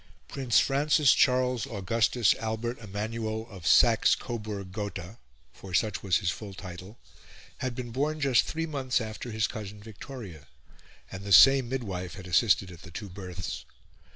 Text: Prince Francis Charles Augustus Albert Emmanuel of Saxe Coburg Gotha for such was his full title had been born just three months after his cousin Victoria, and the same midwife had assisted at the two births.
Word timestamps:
Prince 0.27 0.59
Francis 0.59 1.13
Charles 1.13 1.67
Augustus 1.67 2.33
Albert 2.39 2.79
Emmanuel 2.79 3.45
of 3.51 3.67
Saxe 3.67 4.15
Coburg 4.15 4.71
Gotha 4.71 5.19
for 5.53 5.75
such 5.75 6.01
was 6.01 6.17
his 6.17 6.31
full 6.31 6.55
title 6.55 6.97
had 7.59 7.75
been 7.75 7.91
born 7.91 8.19
just 8.19 8.45
three 8.45 8.65
months 8.65 8.99
after 8.99 9.29
his 9.29 9.45
cousin 9.45 9.79
Victoria, 9.79 10.47
and 11.11 11.23
the 11.23 11.31
same 11.31 11.69
midwife 11.69 12.15
had 12.15 12.25
assisted 12.25 12.71
at 12.71 12.81
the 12.81 12.89
two 12.89 13.09
births. 13.09 13.63